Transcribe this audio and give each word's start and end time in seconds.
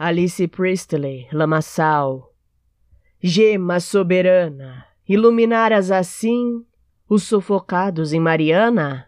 Alice 0.00 0.46
Priestley, 0.46 1.26
lamaçal. 1.32 2.32
Gema 3.20 3.80
soberana, 3.80 4.86
iluminaras 5.08 5.90
assim 5.90 6.64
os 7.08 7.24
sufocados 7.24 8.12
em 8.12 8.20
Mariana? 8.20 9.07